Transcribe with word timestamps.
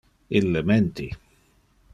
Ille 0.39 0.63
menti. 0.71 1.07